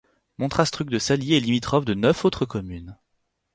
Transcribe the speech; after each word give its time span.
Montastruc-de-Salies 0.39 1.35
est 1.35 1.39
limitrophe 1.39 1.85
de 1.85 1.93
neuf 1.93 2.25
autres 2.25 2.45
communes. 2.45 2.97